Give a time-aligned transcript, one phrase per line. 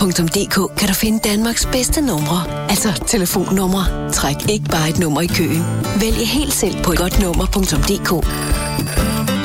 [0.00, 2.68] nummer.dk kan du finde Danmarks bedste numre.
[2.70, 4.12] Altså telefonnumre.
[4.12, 5.64] Træk ikke bare et nummer i køen.
[6.00, 8.26] Vælg helt selv på godnummer.dk.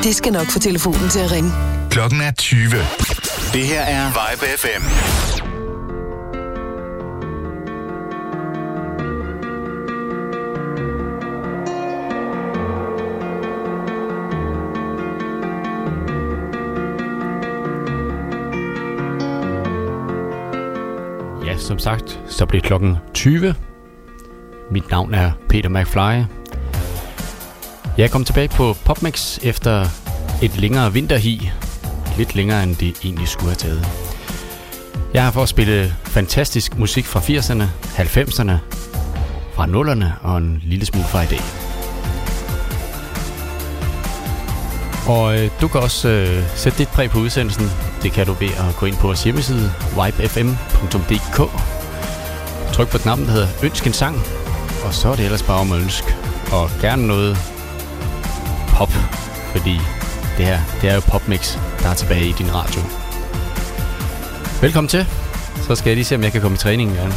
[0.04, 1.52] Det skal nok få telefonen til at ringe.
[1.90, 2.70] Klokken er 20.
[3.52, 5.41] Det her er Vibe FM.
[21.82, 23.54] Sagt, så bliver klokken 20.
[24.70, 26.24] Mit navn er Peter McFly.
[27.98, 29.86] Jeg er kommet tilbage på PopMix efter
[30.42, 31.50] et længere vinterhi.
[32.16, 33.86] Lidt længere end det egentlig skulle have taget.
[35.14, 38.52] Jeg har for at spille fantastisk musik fra 80'erne, 90'erne,
[39.54, 41.40] fra 0'erne og en lille smule fra i dag.
[45.08, 47.66] Og øh, du kan også øh, sætte dit præg på udsendelsen.
[48.02, 51.71] Det kan du ved at gå ind på vores hjemmeside, vibefm.dk.
[52.72, 54.16] Tryk på knappen, der hedder Ønsk en sang.
[54.84, 56.14] Og så er det ellers bare om at ønske.
[56.52, 57.36] Og gerne noget
[58.68, 58.92] pop,
[59.54, 59.80] fordi
[60.36, 62.80] det her, det er jo popmix, der er tilbage i din radio.
[64.60, 65.06] Velkommen til.
[65.66, 67.08] Så skal jeg lige se, om jeg kan komme i træning Ja.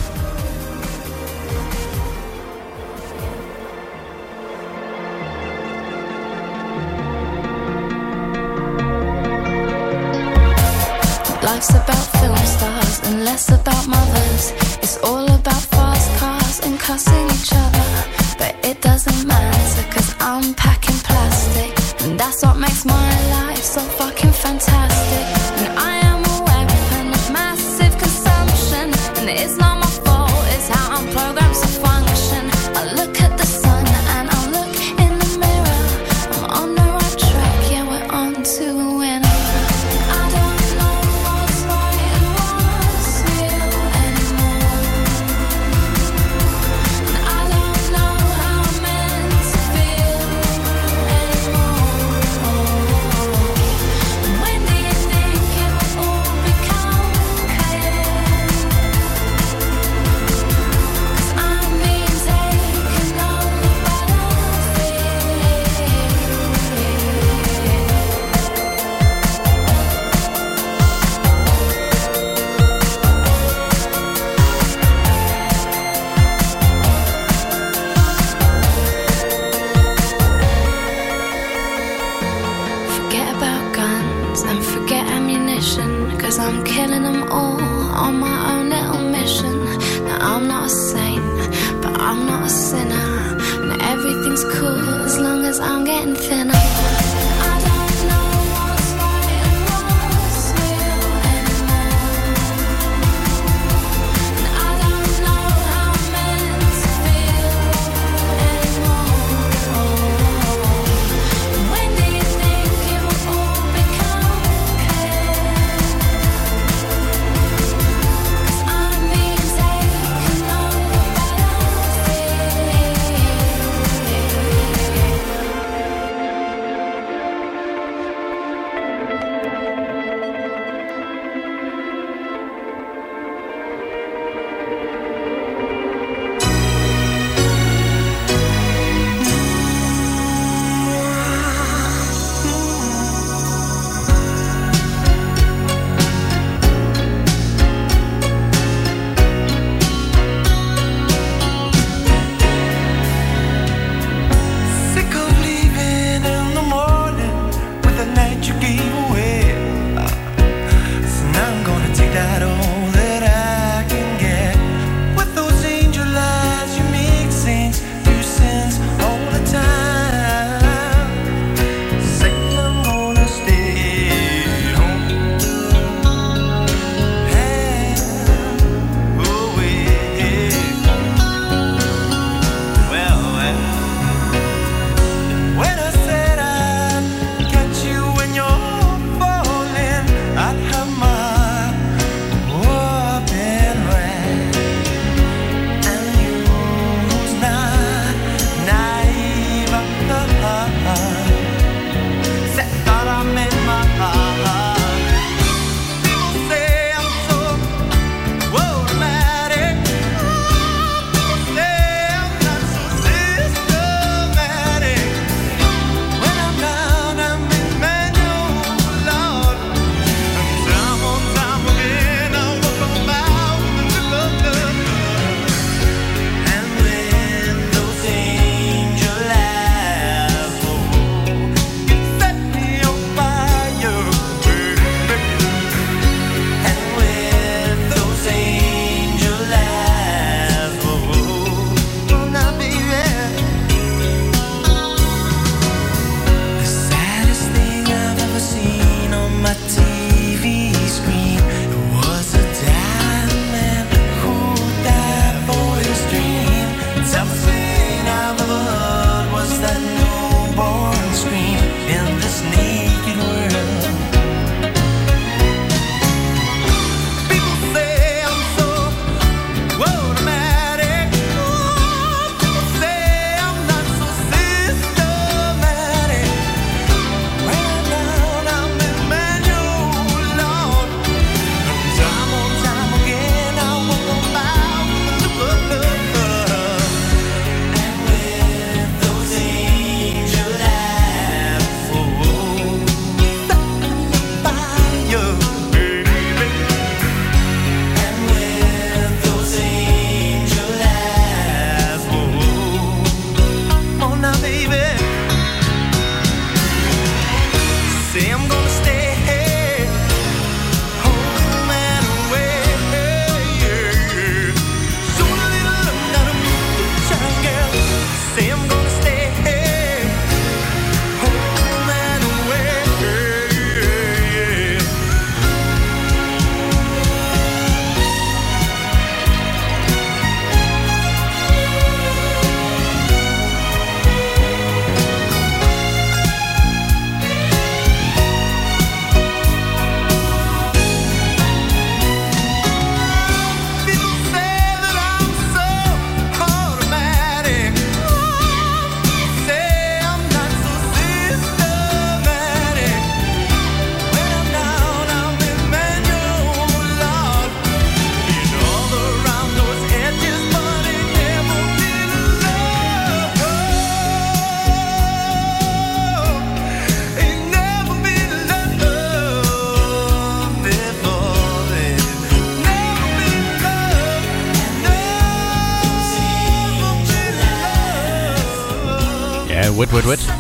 [379.80, 380.34] Wet Wet Wet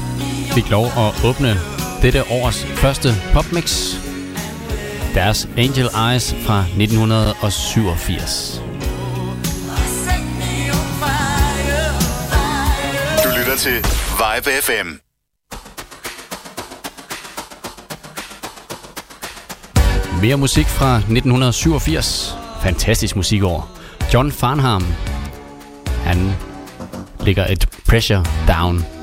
[0.53, 1.59] fik lov at åbne
[2.01, 3.95] dette års første popmix.
[5.13, 8.61] Deres Angel Eyes fra 1987.
[13.23, 13.75] Du lytter til
[14.19, 14.99] Vibe FM.
[20.21, 22.35] Mere musik fra 1987.
[22.61, 23.69] Fantastisk musikår.
[24.13, 24.83] John Farnham.
[26.03, 26.31] Han
[27.19, 28.94] ligger et pressure down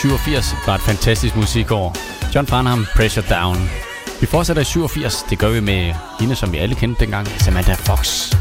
[0.00, 1.96] 87 var et fantastisk musikår.
[2.34, 3.70] John Farnham, Pressure Down.
[4.20, 5.22] Vi fortsætter i 87.
[5.30, 8.32] Det gør vi med hende, som vi alle kendte dengang, Samantha Fox.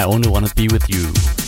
[0.00, 1.43] I only wanna be with you.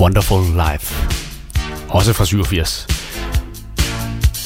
[0.00, 0.94] Wonderful Life.
[1.88, 2.86] Også fra 87.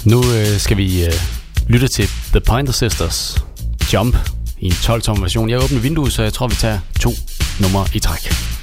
[0.05, 1.13] Nu øh, skal vi øh,
[1.69, 3.45] lytte til The Pointer Sisters
[3.93, 4.17] Jump
[4.59, 5.51] i en 12-tom version.
[5.51, 7.11] Jeg åbner vinduet, så jeg tror, vi tager to
[7.61, 8.54] numre i træk.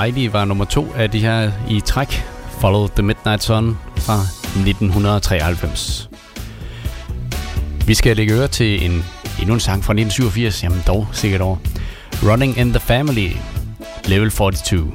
[0.00, 2.24] Friday var nummer to af de her i træk,
[2.60, 6.10] Follow the Midnight Sun fra 1993.
[7.86, 9.04] Vi skal lægge øre til en,
[9.40, 11.56] endnu en sang fra 1987, jamen dog sikkert over.
[12.22, 13.30] Running in the Family,
[14.04, 14.92] Level 42.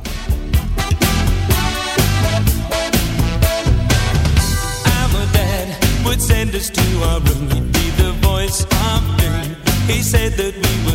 [6.18, 9.56] Send us to our room, he'd be the voice of doom.
[9.88, 10.95] He said that we were.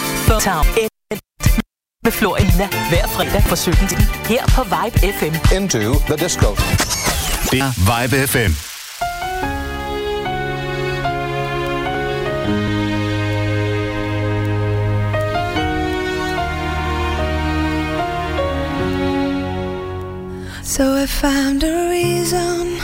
[2.57, 5.33] Med hver fredag fra 17 her på Vibe FM.
[5.57, 6.47] Into the disco.
[7.51, 8.51] Det er Vibe FM.
[20.63, 22.79] So I found a reason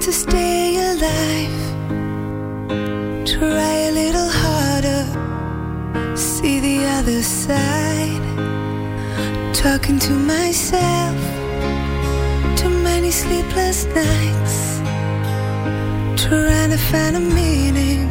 [0.00, 1.58] to stay alive,
[3.26, 4.41] try a little harder
[7.02, 8.22] other side.
[9.52, 11.16] Talking to myself.
[12.56, 14.78] Too many sleepless nights.
[16.22, 18.08] Trying to find a meaning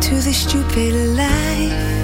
[0.00, 1.95] To this stupid life.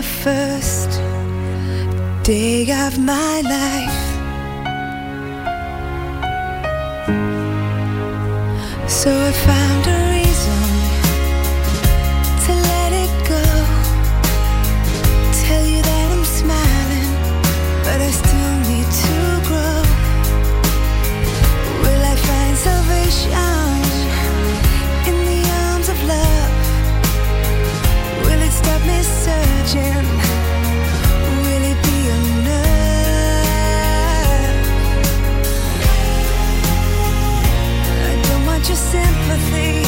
[0.00, 0.90] the first
[2.22, 4.00] day of my life.
[8.88, 10.09] So I found her.
[39.30, 39.79] everything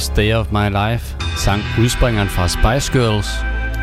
[0.00, 3.28] Happiest Day of My Life sang udspringeren fra Spice Girls,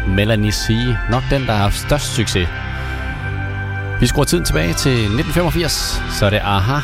[0.07, 0.69] Melanie C.,
[1.11, 2.47] nok den, der har haft størst succes.
[3.99, 6.79] Vi skruer tiden tilbage til 1985, så er det AHA,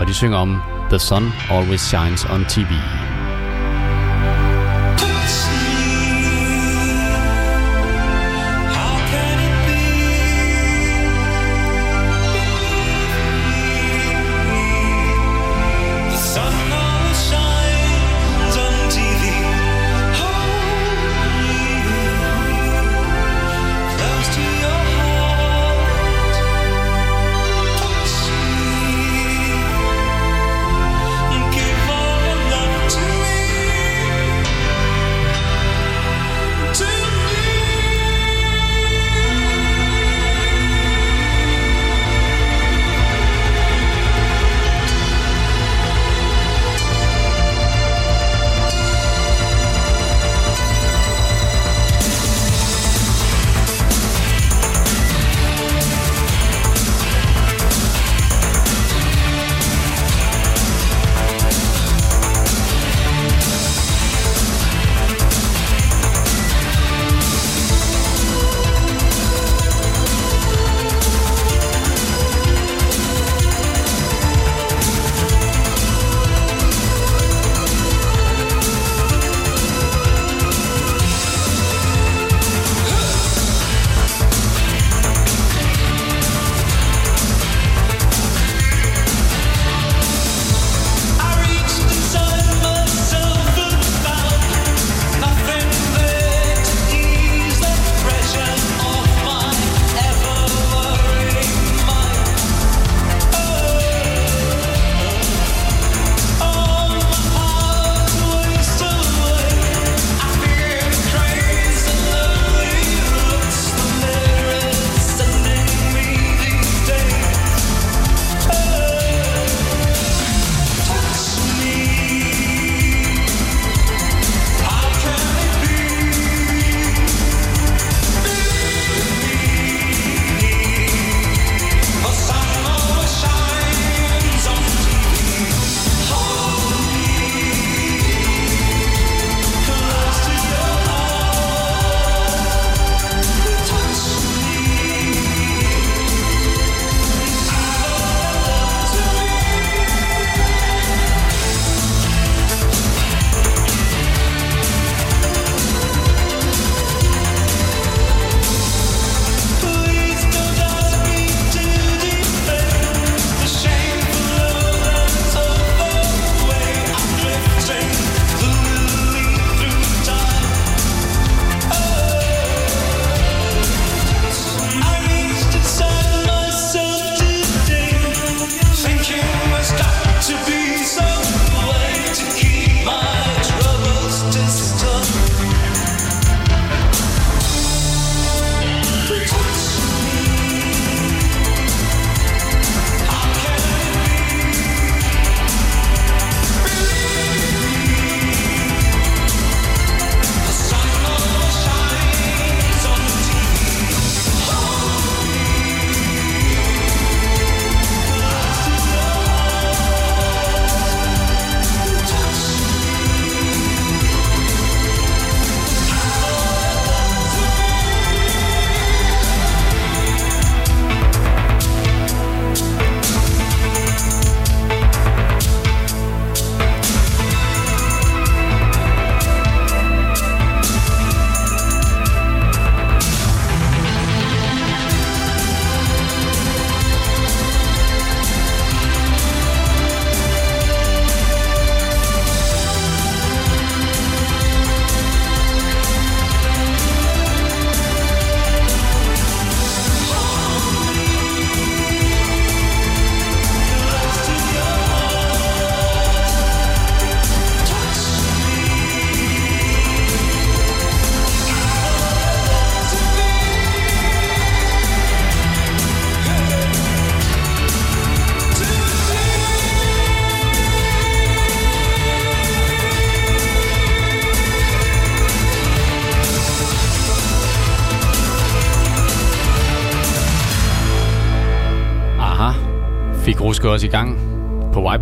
[0.00, 2.72] og de synger om The Sun Always Shines on TV.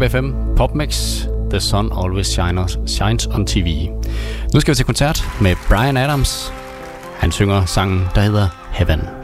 [0.08, 3.88] FM Popmix The Sun Always shines, shines on TV.
[4.54, 6.52] Nu skal vi til koncert med Brian Adams.
[7.18, 9.23] Han synger sangen, der hedder Heaven.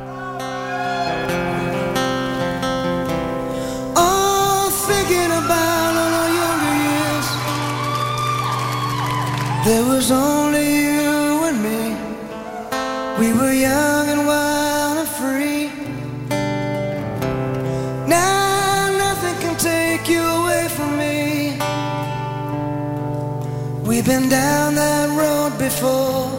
[25.60, 26.30] before,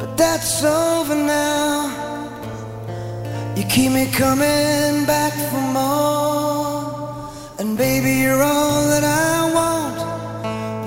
[0.00, 1.86] but that's over now.
[3.56, 7.30] You keep me coming back for more,
[7.60, 9.98] and baby, you're all that I want.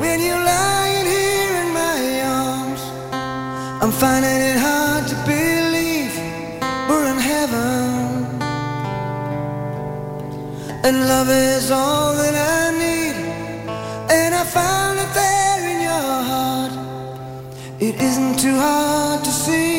[0.01, 1.99] When you're lying here in my
[2.43, 2.81] arms,
[3.81, 6.13] I'm finding it hard to believe
[6.89, 7.95] we're in heaven,
[10.85, 12.54] and love is all that I.
[17.99, 19.74] isn't too hard to see.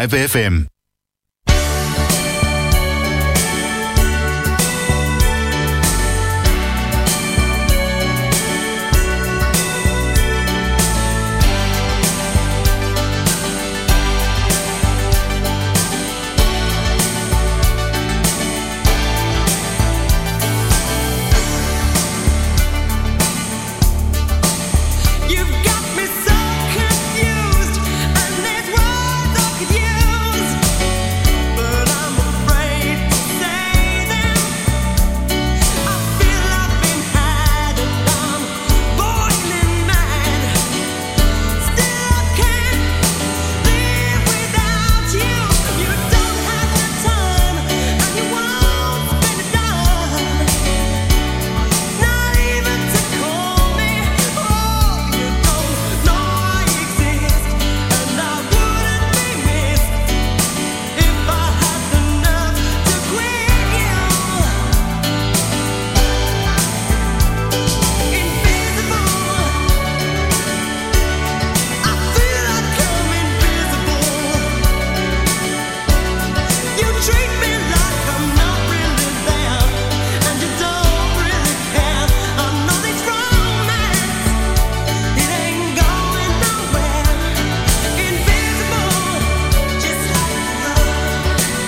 [0.00, 0.69] Live FM.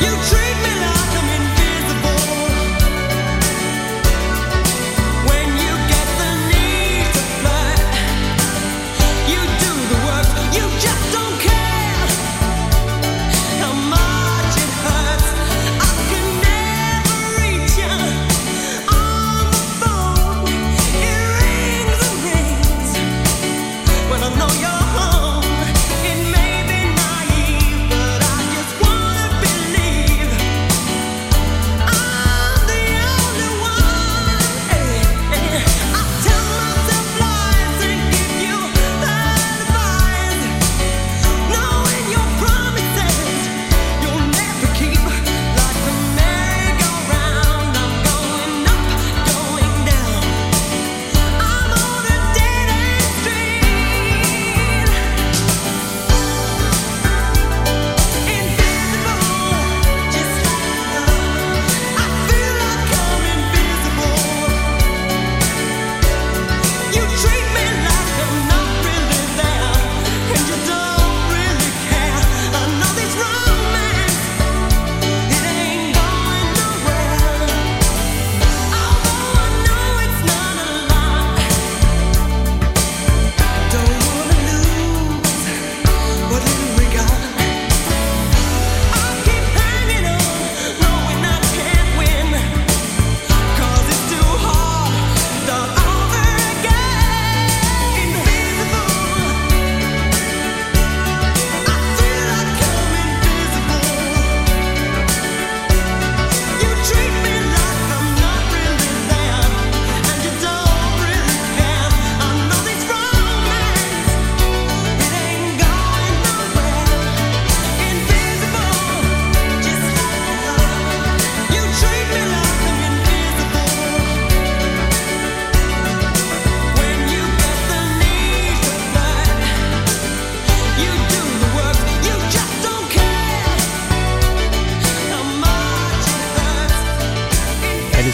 [0.03, 1.01] You treat me like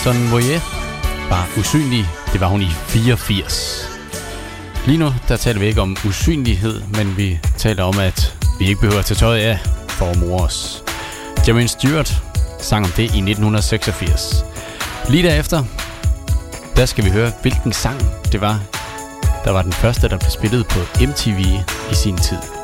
[0.08, 0.62] Madison Moyet
[1.28, 2.06] var usynlig.
[2.32, 3.88] Det var hun i 84.
[4.86, 8.80] Lige nu, der taler vi ikke om usynlighed, men vi taler om, at vi ikke
[8.80, 10.84] behøver at tage tøjet af for at mor os.
[11.46, 12.22] Jermaine Stewart
[12.60, 14.44] sang om det i 1986.
[15.08, 15.64] Lige derefter,
[16.76, 18.00] der skal vi høre, hvilken sang
[18.32, 18.60] det var,
[19.44, 21.38] der var den første, der blev spillet på MTV
[21.90, 22.57] i sin tid.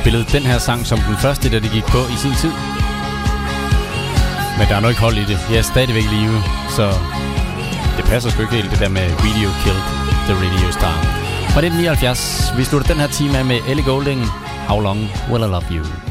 [0.00, 2.52] Spillede den her sang som den første, da de gik på i sin tid.
[4.58, 5.38] Men der er nok ikke hold i det.
[5.50, 6.38] Jeg er stadigvæk i live,
[6.76, 6.86] så
[7.96, 9.84] det passer sgu ikke helt, det der med Radio Killed
[10.28, 10.96] the Radio Star.
[11.52, 14.22] Fra 1979, vi slutter den her time af med Ellie Goulding.
[14.68, 16.09] How long will I love you?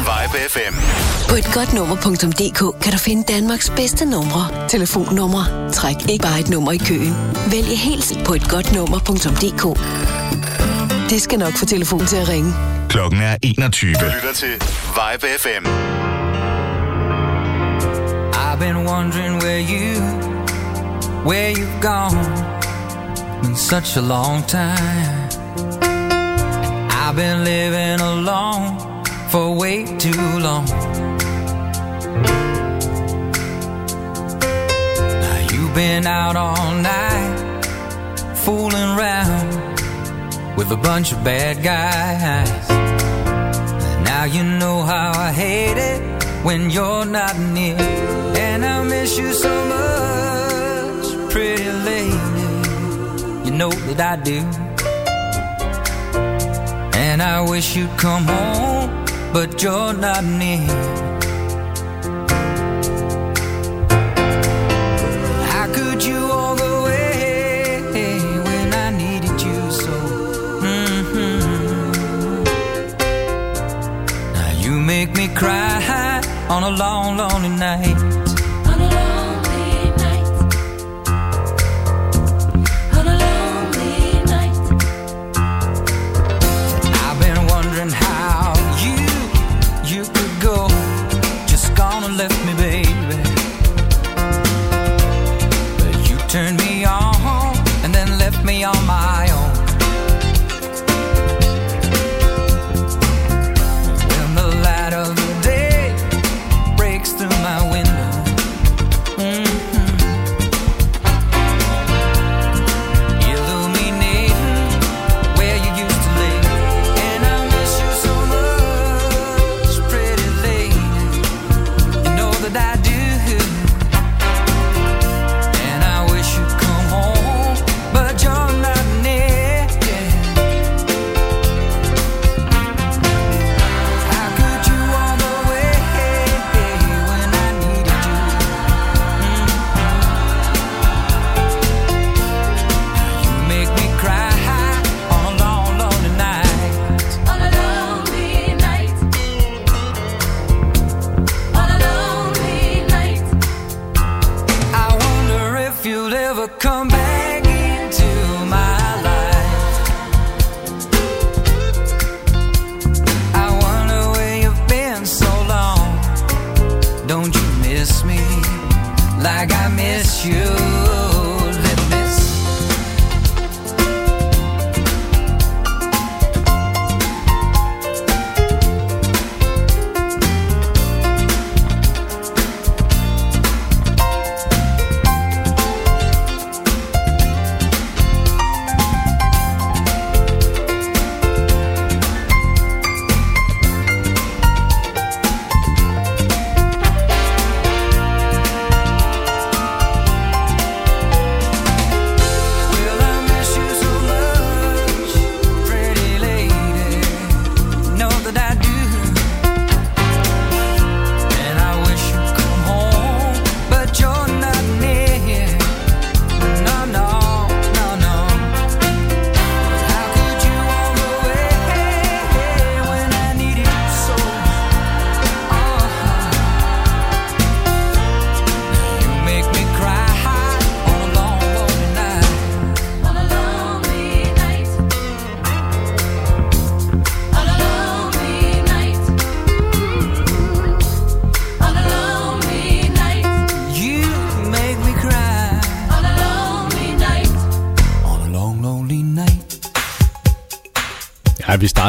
[0.00, 0.74] Vibe FM.
[1.28, 4.68] På et godt nummer.dk kan du finde Danmarks bedste numre.
[4.68, 5.72] Telefonnumre.
[5.72, 7.14] Træk ikke bare et nummer i køen.
[7.50, 9.64] Vælg helt på et godt nummer.dk.
[11.10, 12.54] Det skal nok få telefonen til at ringe.
[12.88, 13.94] Klokken er 21.
[13.94, 14.52] Du lytter til
[14.98, 15.66] Vibe FM.
[18.34, 20.00] I've been wondering where you,
[21.26, 22.24] where you've gone.
[23.42, 25.28] Been such a long time.
[26.90, 28.90] I've been living alone
[29.30, 30.64] for way too long.
[35.22, 37.64] Now you've been out all night,
[38.34, 39.48] fooling around
[40.56, 42.68] with a bunch of bad guys.
[44.04, 46.02] Now you know how I hate it
[46.44, 47.76] when you're not near.
[48.36, 52.16] And I miss you so much, pretty lady.
[53.44, 54.40] You know that I do.
[56.98, 58.99] And I wish you'd come home,
[59.32, 60.66] but you're not near.
[65.52, 67.82] How could you walk away
[68.46, 69.96] when I needed you so?
[70.62, 71.40] Mhm.
[74.34, 75.70] Now you make me cry
[76.54, 77.99] on a long, lonely night.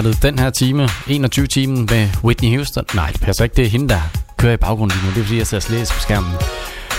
[0.02, 2.86] Startede den her time, 21 timen med Whitney Houston.
[2.96, 3.56] Nej, det passer ikke.
[3.56, 4.02] Det er hende, der
[4.38, 5.14] kører i baggrunden lige nu.
[5.14, 6.32] Det er fordi, jeg sidder og læser på skærmen.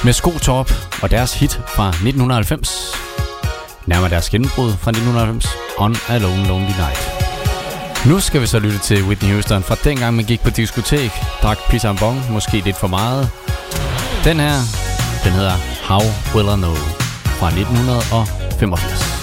[0.05, 0.73] Med Skotop
[1.03, 2.95] og deres hit fra 1990.
[3.87, 5.49] Nærmere deres gennembrud fra 1990.
[5.79, 7.01] On a Lone Lonely Night.
[8.07, 11.11] Nu skal vi så lytte til Whitney Houston fra dengang man gik på diskotek,
[11.43, 13.31] drak pisambon, måske lidt for meget.
[14.25, 14.57] Den her,
[15.25, 15.57] den hedder
[15.89, 16.03] How
[16.35, 16.77] Will I Know
[17.39, 19.22] fra 1985.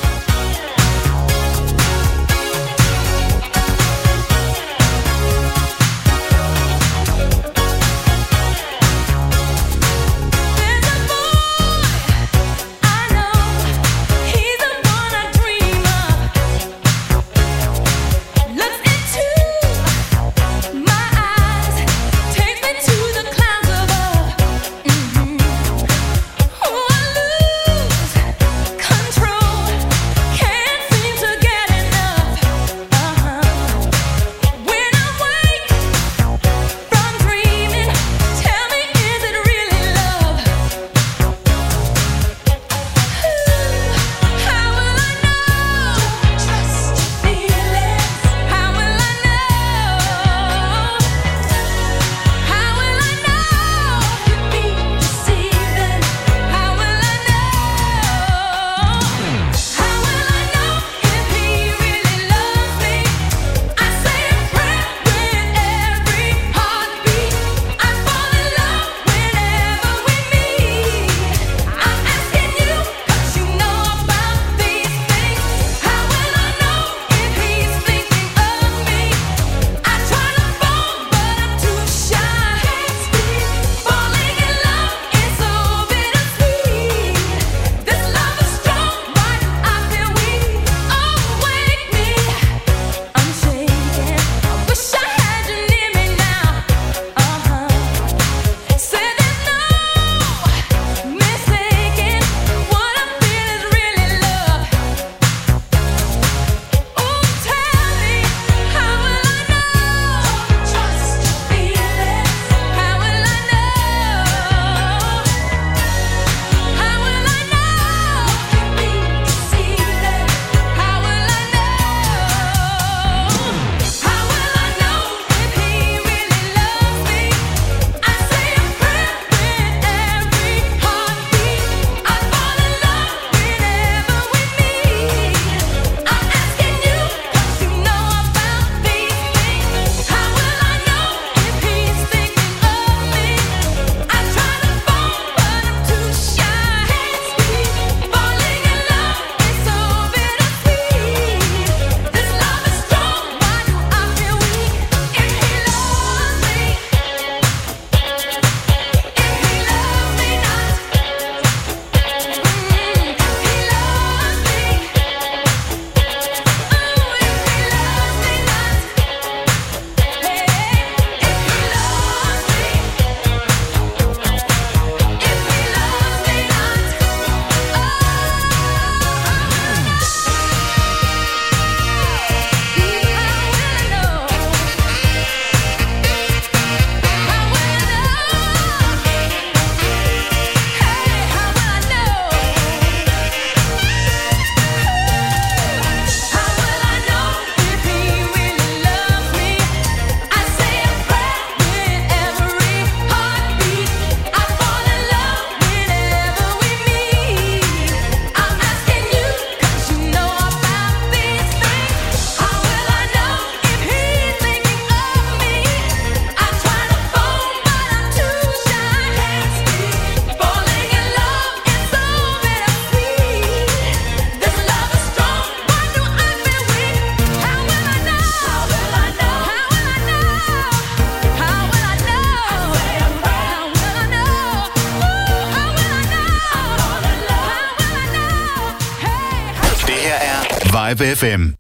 [241.20, 241.59] FM.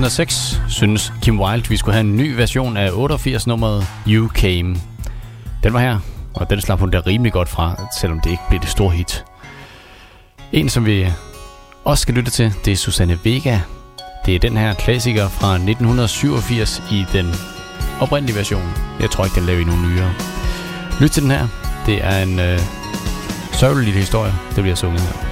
[0.00, 4.76] 2006 synes Kim Wilde, vi skulle have en ny version af 88-nummeret You Came.
[5.62, 5.98] Den var her,
[6.34, 9.24] og den slap hun da rimelig godt fra, selvom det ikke blev det store hit.
[10.52, 11.06] En, som vi
[11.84, 13.58] også skal lytte til, det er Susanne Vega.
[14.26, 17.26] Det er den her klassiker fra 1987 i den
[18.00, 18.72] oprindelige version.
[19.00, 20.12] Jeg tror ikke, den laver i nogen nyere.
[21.00, 21.48] Lyt til den her.
[21.86, 22.60] Det er en øh,
[23.52, 25.29] sørgelig historie, der bliver sunget her.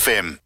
[0.00, 0.39] FM.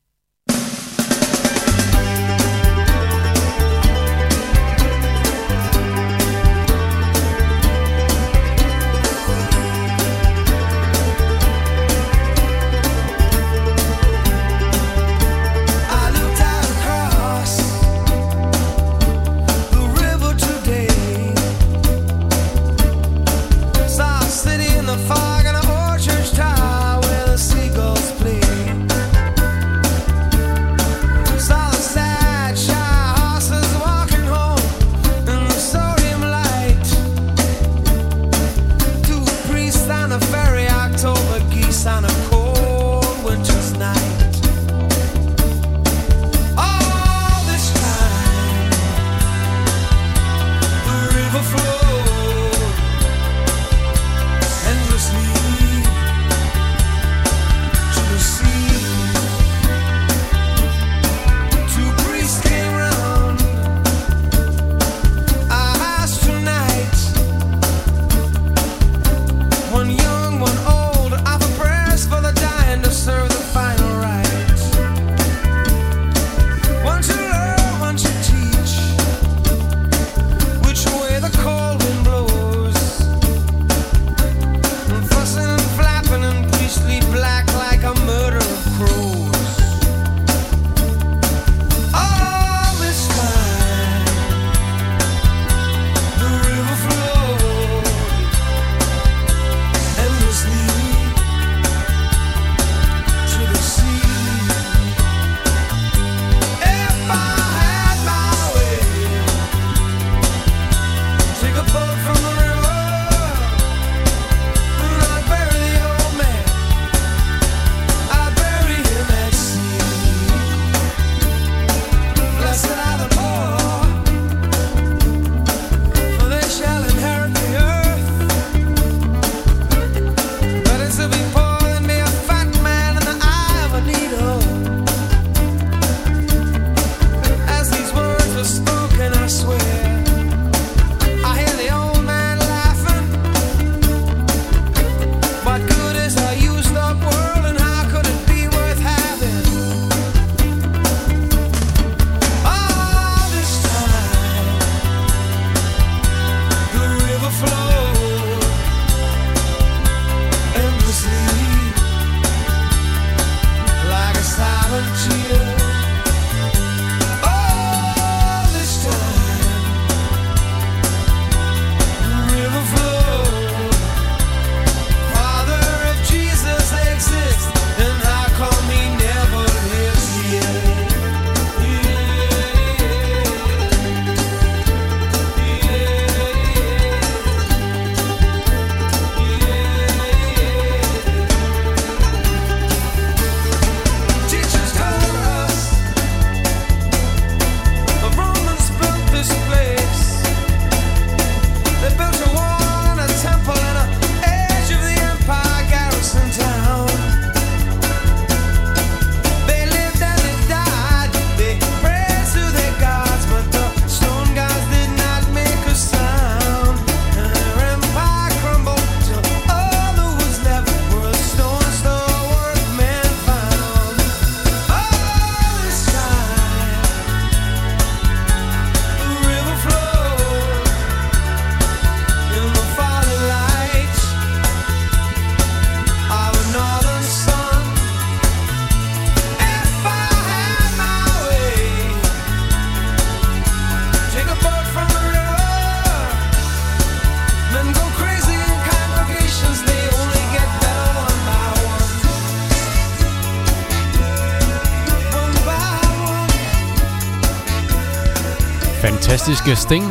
[259.45, 259.85] Fantastiske Sting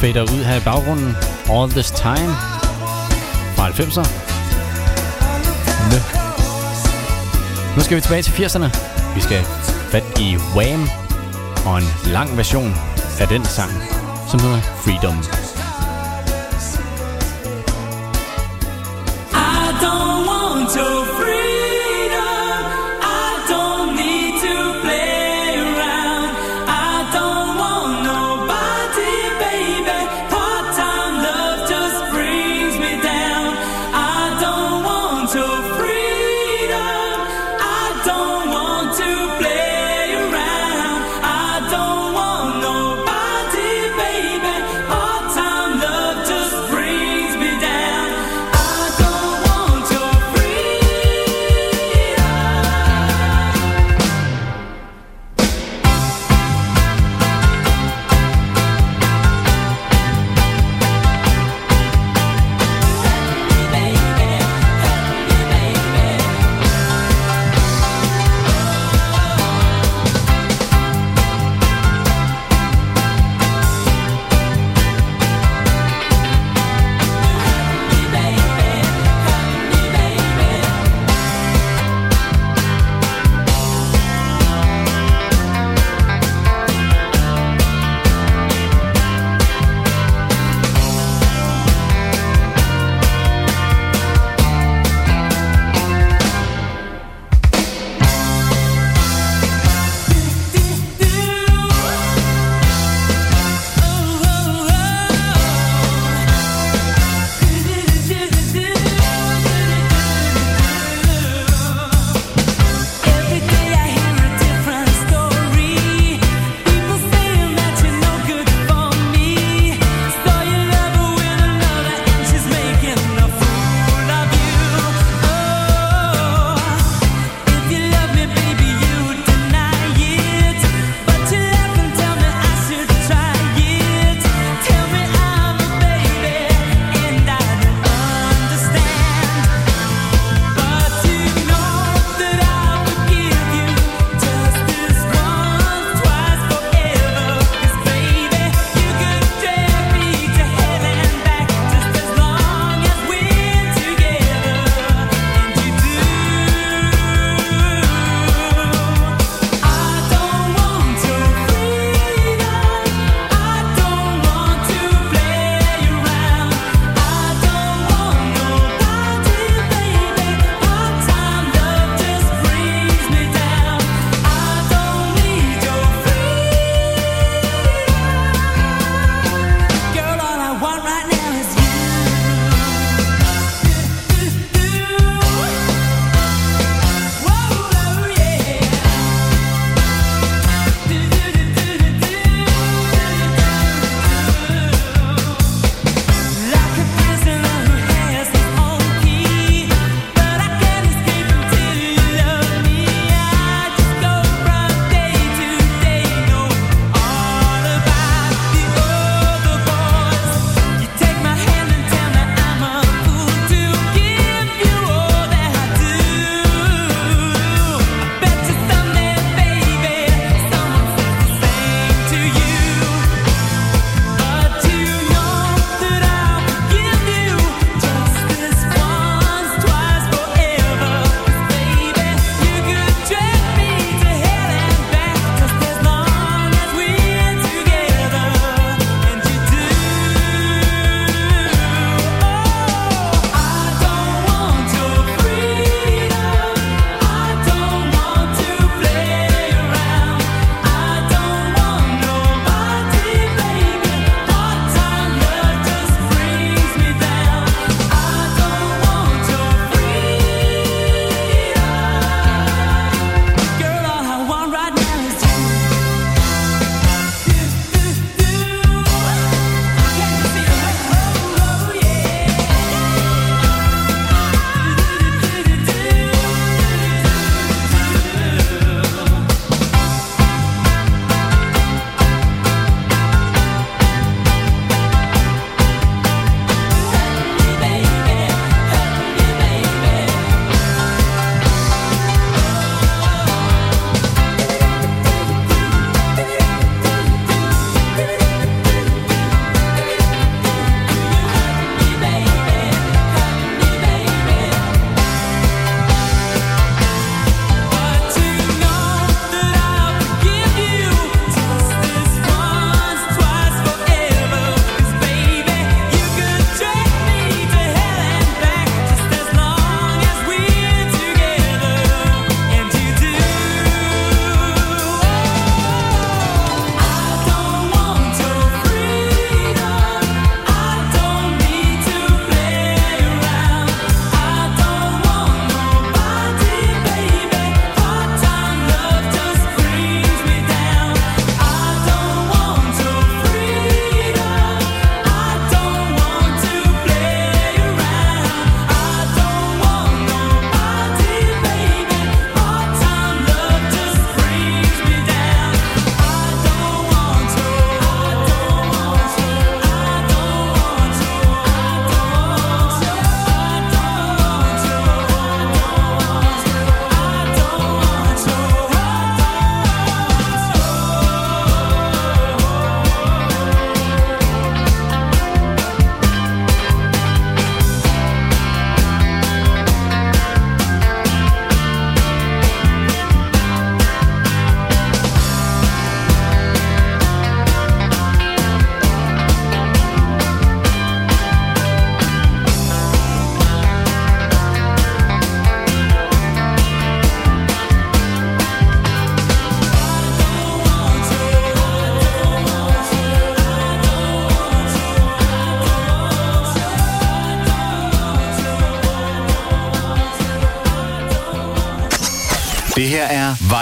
[0.00, 1.16] fader ud her i baggrunden.
[1.50, 2.32] All This Time
[3.56, 4.08] fra 90'er.
[5.90, 5.98] Nø.
[7.76, 8.68] Nu skal vi tilbage til 80'erne.
[9.14, 9.42] Vi skal
[9.90, 10.88] fat i Wham
[11.66, 12.74] og en lang version
[13.20, 13.70] af den sang,
[14.30, 15.43] som hedder Freedom.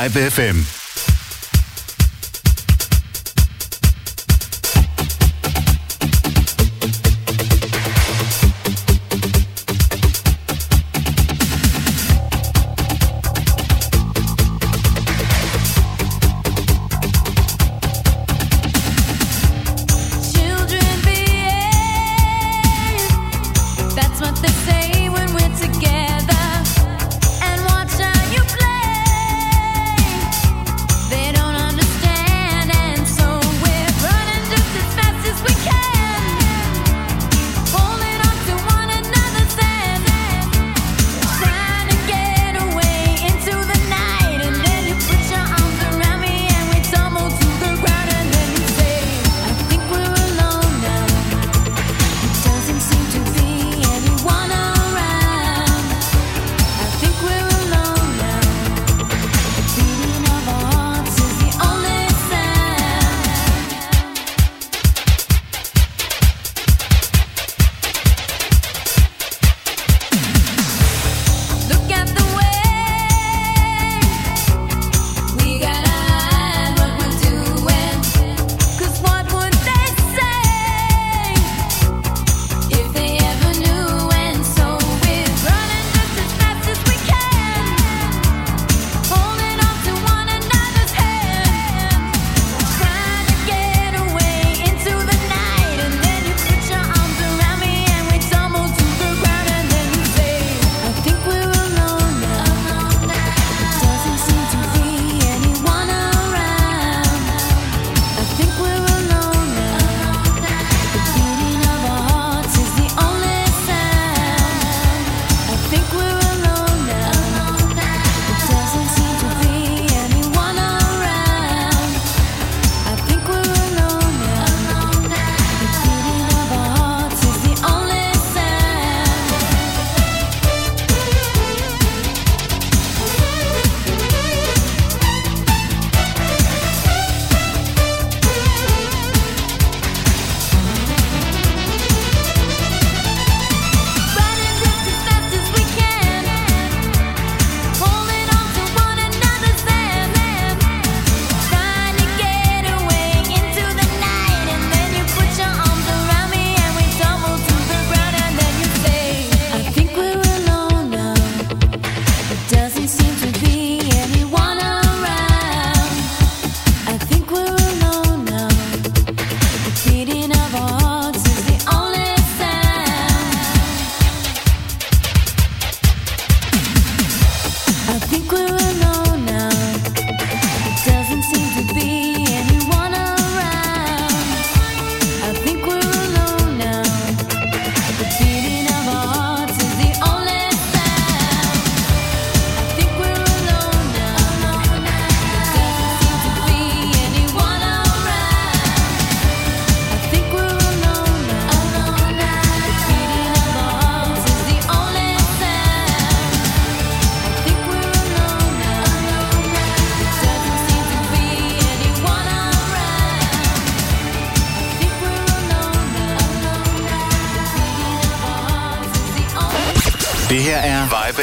[0.03, 0.82] Vibe FM.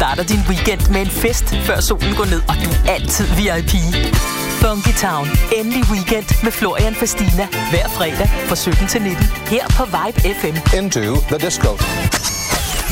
[0.00, 3.74] starter din weekend med en fest, før solen går ned, og du er altid VIP.
[4.62, 5.26] Funky Town.
[5.58, 7.44] Endelig weekend med Florian Fastina.
[7.70, 9.24] Hver fredag fra 17 til 19.
[9.52, 10.56] Her på Vibe FM.
[10.78, 11.00] Into
[11.30, 11.70] the disco.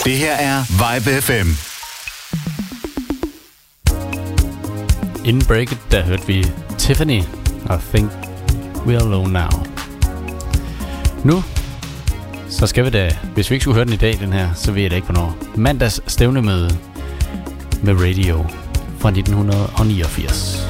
[0.04, 1.48] Det her er Vibe FM.
[5.28, 6.46] Inden breaket, der hørte vi
[6.78, 7.20] Tiffany.
[7.74, 8.10] I think
[8.86, 9.66] We Are alone now.
[11.24, 11.42] Nu
[12.50, 14.72] så skal vi da, hvis vi ikke skulle høre den i dag, den her, så
[14.72, 15.36] ved jeg da ikke hvornår.
[15.56, 16.78] Mandags stævnemøde
[17.82, 18.46] med Radio
[18.98, 20.67] fra 1989.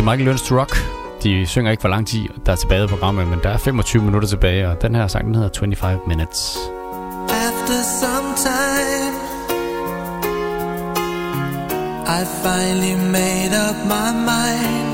[0.00, 0.76] til Michael Learns to Rock.
[1.22, 4.02] De synger ikke for lang tid, der er tilbage i programmet, men der er 25
[4.02, 6.58] minutter tilbage, og den her sang, den hedder 25 Minutes.
[7.28, 9.14] After some time
[12.18, 14.89] I finally made up my mind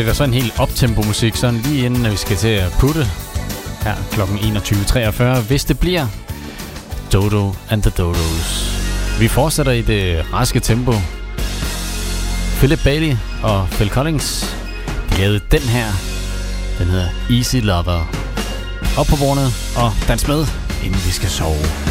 [0.00, 2.72] bliver der så en helt optempo musik, sådan lige inden at vi skal til at
[2.78, 3.06] putte
[3.82, 4.20] her kl.
[4.20, 6.06] 21.43, hvis det bliver
[7.12, 8.76] Dodo and the Dodos.
[9.18, 10.92] Vi fortsætter i det raske tempo.
[12.58, 14.56] Philip Bailey og Phil Collins
[15.10, 15.86] de lavede den her.
[16.78, 18.10] Den hedder Easy Lover.
[18.98, 20.46] Op på bordet og dans med,
[20.84, 21.89] inden vi skal sove.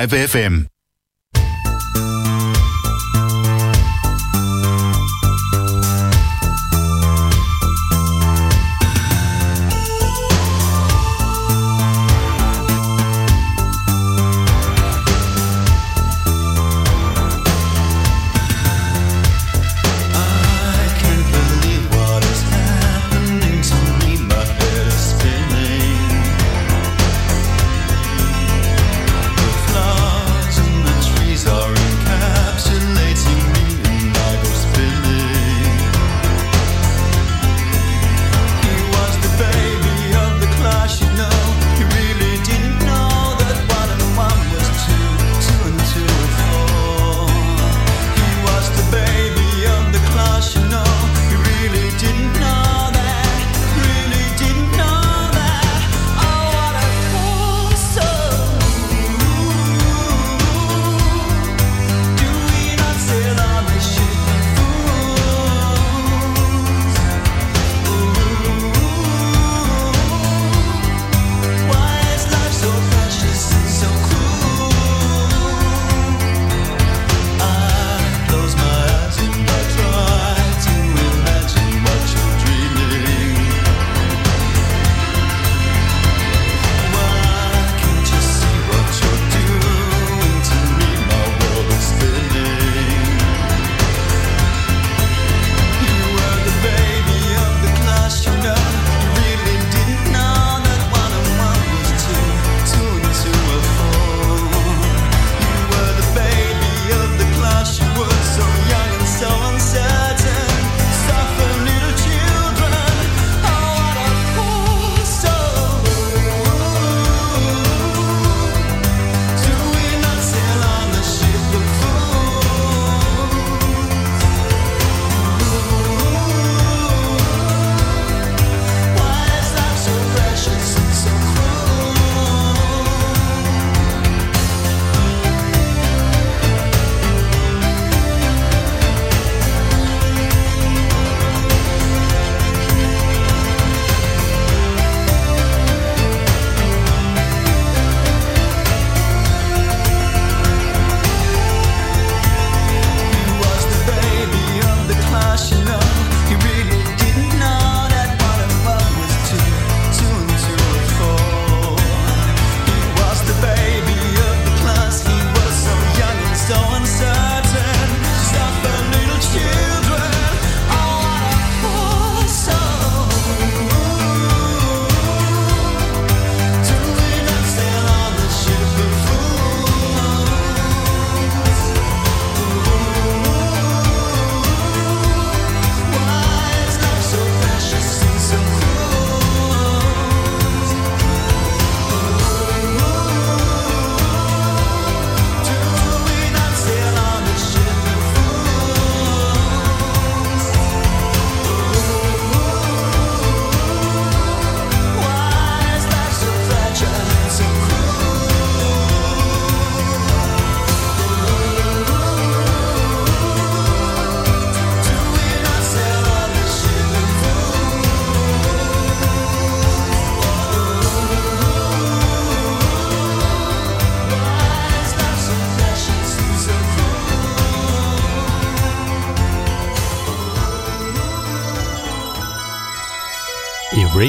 [0.00, 0.69] Live FM.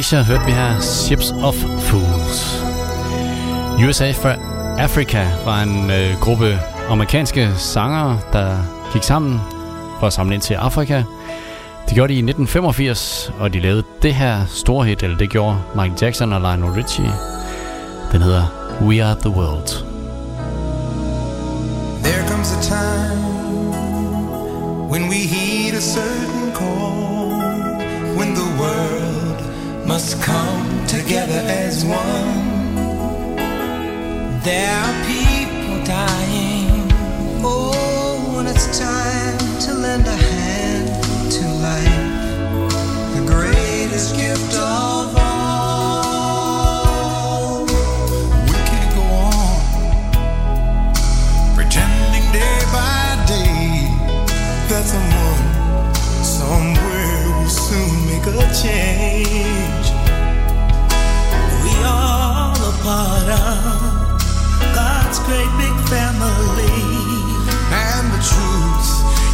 [0.01, 2.63] Asia hørte vi her Ships of Fools.
[3.85, 4.29] USA for
[4.79, 6.59] Africa var en øh, gruppe
[6.89, 8.57] amerikanske sangere, der
[8.93, 9.41] gik sammen
[9.99, 11.03] for at samle ind til Afrika.
[11.85, 15.57] Det gjorde de i 1985, og de lavede det her store hit, eller det gjorde
[15.75, 17.13] Michael Jackson og Lionel Richie.
[18.11, 18.43] Den hedder
[18.81, 19.67] We Are The World.
[22.03, 23.21] There comes a time
[24.91, 27.31] when we heed a certain call
[28.17, 29.20] when the world
[29.85, 32.51] must come together as one.
[34.43, 36.91] There are people dying.
[37.43, 40.87] Oh, when it's time to lend a hand
[41.31, 42.07] to life,
[43.15, 46.05] the greatest gift of all.
[48.45, 49.61] We can't go on
[51.55, 53.87] pretending day by day
[54.69, 55.43] that someone
[56.23, 58.29] somewhere will soon make a
[58.61, 59.70] change.
[62.83, 63.81] part of
[64.73, 66.81] God's great big family.
[67.71, 68.89] And the truth,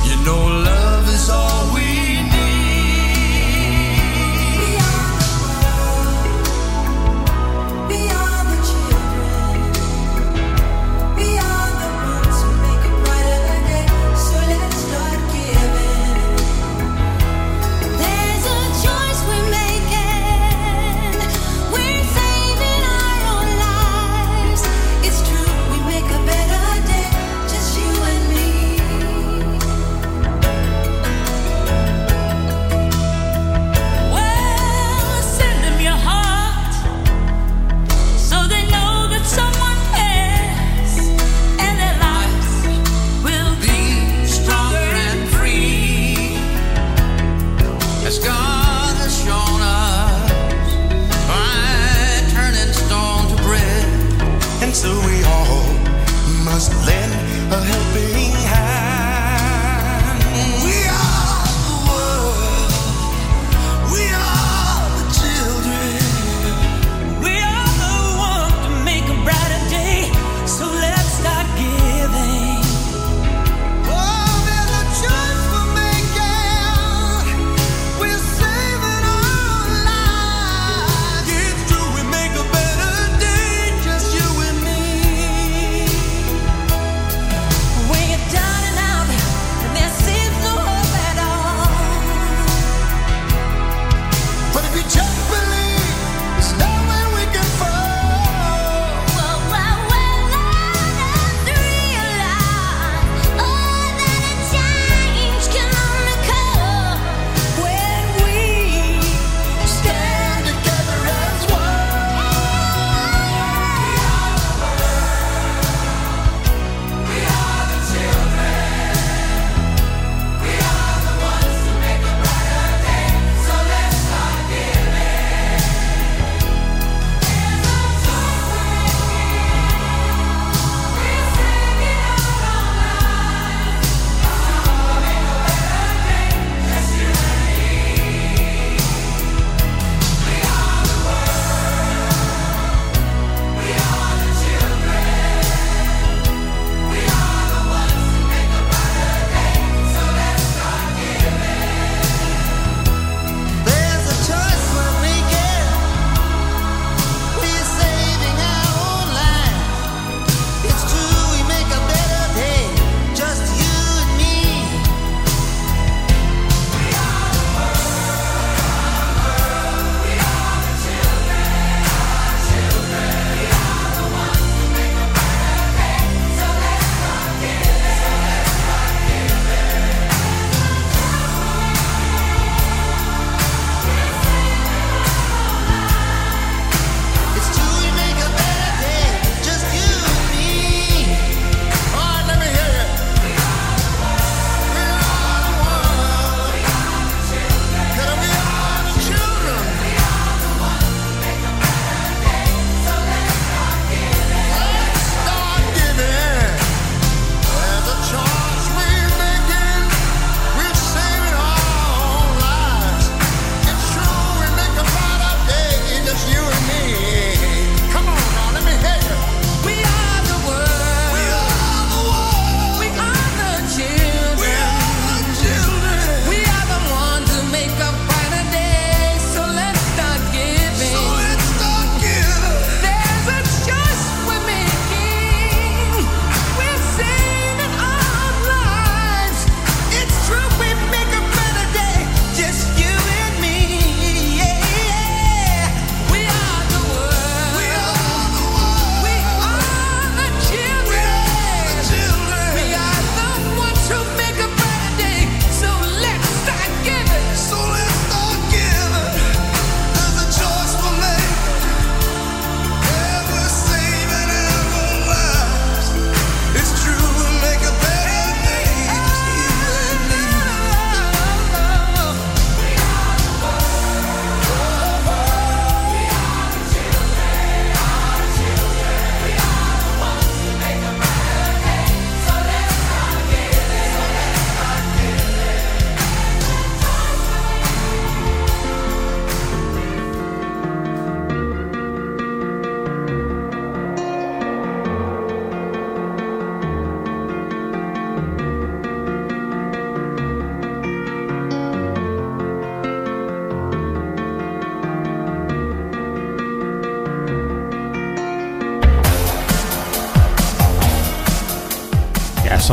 [0.08, 1.77] you know, love is always.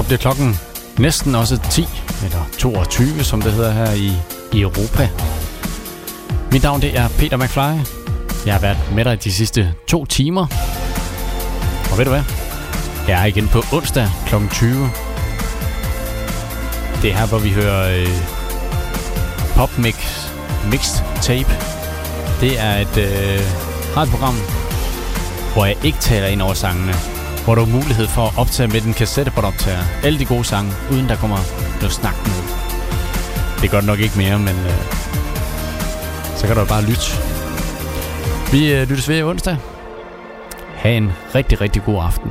[0.05, 0.59] Bliver klokken
[0.99, 1.87] næsten også 10,
[2.25, 4.13] eller 22, som det hedder her i,
[4.53, 5.09] i Europa.
[6.53, 7.93] Mit navn det er Peter McFly.
[8.47, 10.47] Jeg har været med dig de sidste to timer.
[11.93, 12.23] Og ved du hvad?
[13.09, 14.35] Jeg er igen på onsdag kl.
[14.51, 14.91] 20.
[17.03, 18.09] Det er her, hvor vi hører øh,
[19.57, 19.95] Pop Mix
[20.71, 21.51] Mixed Tape.
[22.41, 23.41] Det er et øh,
[23.97, 24.35] radioprogram,
[25.53, 27.14] hvor jeg ikke taler ind over sangene.
[27.45, 29.83] Hvor du har mulighed for at optage med den kassettebåndoptager.
[30.05, 31.37] Alle de gode sange, uden der kommer
[31.81, 32.35] noget snak med.
[33.61, 34.85] Det gør det nok ikke mere, men øh,
[36.37, 37.07] så kan du bare lytte.
[38.53, 39.57] Vi øh, lyttes ved onsdag.
[40.75, 42.31] Ha' en rigtig, rigtig god aften.